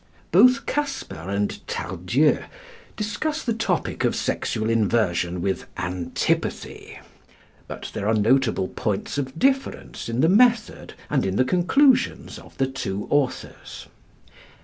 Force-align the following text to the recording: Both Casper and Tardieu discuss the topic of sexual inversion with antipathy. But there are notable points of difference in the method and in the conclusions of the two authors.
Both 0.31 0.65
Casper 0.65 1.29
and 1.29 1.59
Tardieu 1.67 2.45
discuss 2.97 3.43
the 3.43 3.53
topic 3.53 4.03
of 4.03 4.15
sexual 4.15 4.67
inversion 4.67 5.43
with 5.43 5.67
antipathy. 5.77 6.97
But 7.67 7.91
there 7.93 8.07
are 8.07 8.15
notable 8.15 8.69
points 8.69 9.19
of 9.19 9.37
difference 9.37 10.09
in 10.09 10.21
the 10.21 10.27
method 10.27 10.95
and 11.07 11.23
in 11.23 11.35
the 11.35 11.45
conclusions 11.45 12.39
of 12.39 12.57
the 12.57 12.65
two 12.65 13.05
authors. 13.11 13.85